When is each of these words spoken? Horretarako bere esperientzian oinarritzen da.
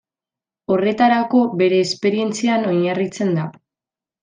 Horretarako 0.75 1.41
bere 1.61 1.83
esperientzian 1.89 2.67
oinarritzen 2.73 3.39
da. 3.39 3.47